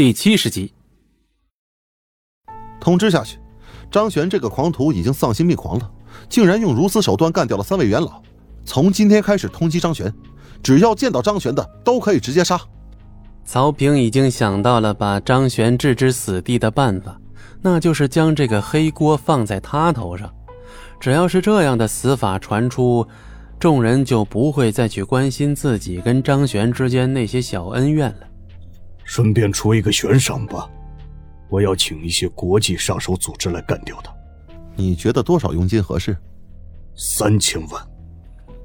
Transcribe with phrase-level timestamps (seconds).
[0.00, 0.72] 第七十集。
[2.80, 3.38] 通知下去，
[3.90, 5.90] 张璇这个狂徒已经丧心病狂了，
[6.26, 8.22] 竟然用如此手段干掉了三位元老。
[8.64, 10.10] 从今天开始通缉张璇，
[10.62, 12.58] 只要见到张璇的都可以直接杀。
[13.44, 17.20] 曹平已经想到了把张璇置之死地的办法，
[17.60, 20.34] 那就是将这个黑锅放在他头上。
[20.98, 23.06] 只要是这样的死法传出，
[23.58, 28.29] 众人就不会再去关心自己跟张璇之间那些小恩怨了。
[29.10, 30.70] 顺便出一个悬赏吧，
[31.48, 34.14] 我要请一些国际杀手组织来干掉他。
[34.76, 36.16] 你觉得多少佣金合适？
[36.94, 37.88] 三千万。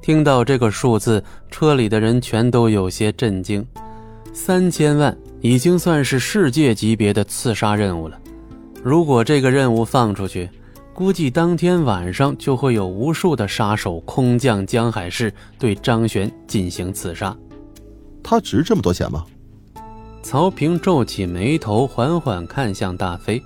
[0.00, 1.20] 听到这个数字，
[1.50, 3.66] 车里的人全都有些震惊。
[4.32, 8.16] 三千万已经算是世界级别的刺杀任务了。
[8.80, 10.48] 如果这个任务放出去，
[10.94, 17.36] 估计当天晚上就会有无数的杀手空降江海市，对张璇进行刺杀。
[18.22, 19.24] 他值这么多钱吗？
[20.22, 23.42] 曹平皱起眉头，缓缓看向大飞，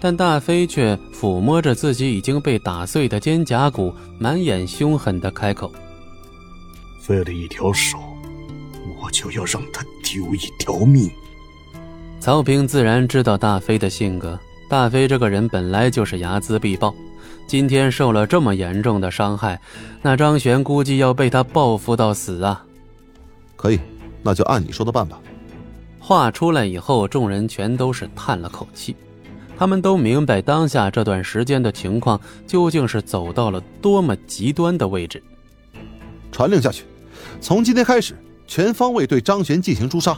[0.00, 5.70] 但大飞却抚摸着自己已经被打碎的肩胛骨，满眼凶狠的开口
[7.00, 7.98] ：“废了一条手，
[9.00, 11.08] 我就要让他丢一条命。”
[12.18, 14.38] 曹平自然知道大飞的性格。
[14.68, 16.92] 大飞这个人本来就是睚眦必报，
[17.46, 19.60] 今天受了这么严重的伤害，
[20.02, 22.64] 那张璇估计要被他报复到死啊！
[23.54, 23.78] 可以，
[24.24, 25.20] 那就按你说的办吧。
[26.06, 28.94] 话出来以后，众人全都是叹了口气，
[29.58, 35.20] 他们都明白当下这段时间的情况究竟是走到了多么极端的位置。
[36.30, 36.84] 传令下去，
[37.40, 40.16] 从今天开始，全方位对张璇进行诛杀，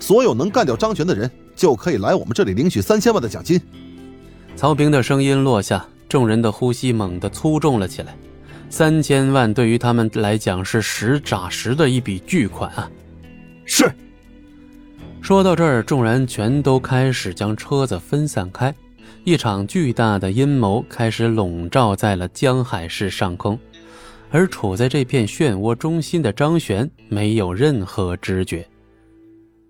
[0.00, 1.30] 所有能干掉张璇的人。
[1.54, 3.60] 就可以来我们这里领取三千万的奖金。
[4.56, 8.16] 曹平的声音落下，众人的呼吸猛地粗重了起来。
[8.68, 12.90] 三千万对于他们来讲是实打实的一笔巨款啊！
[13.64, 13.94] 是。
[15.22, 18.74] 说到这儿，众人全都开始将车子分散开，
[19.22, 23.56] 一场巨大的阴谋开始笼罩在了江海市上空，
[24.30, 28.66] 而处在这片漩涡中心的张璇没有任何知觉。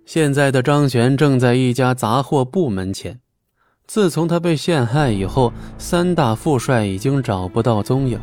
[0.06, 3.18] 现在的张璇正在一家杂货部门前。
[3.86, 8.18] 自从他被陷害以后，三大副帅已经找不到踪影，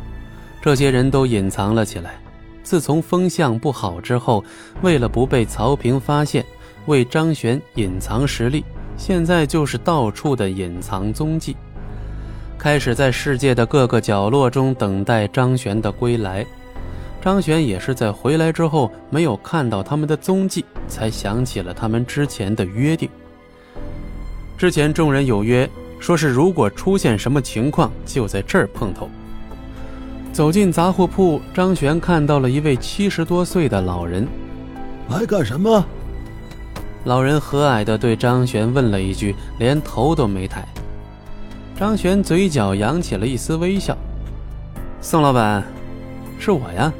[0.62, 2.18] 这些人都隐藏了起来。
[2.62, 4.42] 自从风向不好之后，
[4.82, 6.44] 为了不被曹平发现，
[6.86, 8.64] 为张璇隐藏实力，
[8.96, 11.56] 现在就是到处的隐藏踪迹，
[12.58, 16.44] 开始在世界的各个角落中等待张璇的归来。
[17.20, 23.08] 张璇也是在回来之后没有看到他们的踪迹，才想起了他们之前的约定。
[24.56, 25.68] 之前众人有约，
[26.00, 29.10] 说是如果出现什么情况，就在这儿碰头。
[30.32, 34.26] 走进杂货铺，张璇看到了一位七十多岁的老人。
[35.10, 35.84] 来干什么？
[37.08, 40.62] 老人和蔼地对张璇问了一句，连头都没抬。
[41.74, 43.96] 张璇嘴角扬起了一丝微笑
[45.00, 45.64] ：“宋老板，
[46.38, 46.92] 是我呀。”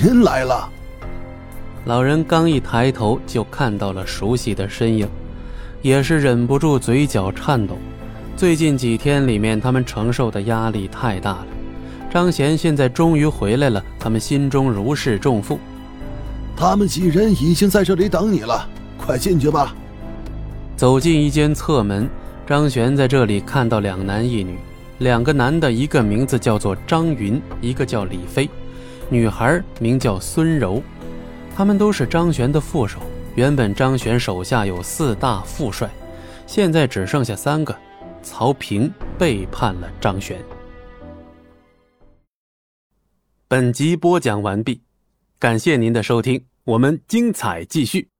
[0.00, 0.70] 您来了。
[1.84, 5.08] 老人刚一抬头，就看到了熟悉的身影，
[5.82, 7.76] 也是忍不住嘴角颤抖。
[8.36, 11.46] 最近几天里面，他们承受的压力太大了。
[12.08, 15.58] 张贤现在终于回来了，他们心中如释重负。
[16.56, 18.68] 他们几人已经在这里等你了，
[19.04, 19.74] 快进去吧。
[20.76, 22.08] 走进一间侧门，
[22.46, 24.58] 张璇在这里看到两男一女，
[24.98, 28.48] 两个男的，一个名字叫做张云，一个叫李飞。
[29.10, 30.82] 女孩名叫孙柔，
[31.54, 32.98] 他们都是张璇的副手。
[33.36, 35.90] 原本张璇手下有四大副帅，
[36.46, 37.76] 现在只剩下三个。
[38.22, 40.38] 曹平背叛了张璇。
[43.46, 44.80] 本集播讲完毕，
[45.38, 48.13] 感谢您的收听，我们精彩继续。